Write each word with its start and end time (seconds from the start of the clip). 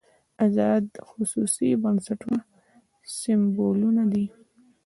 ازاد 0.45 0.85
خصوصي 1.09 1.69
بنسټونه 1.83 2.39
سېمبولونه 3.17 4.03
دي. 4.13 4.25